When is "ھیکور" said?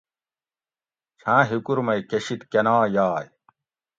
1.49-1.79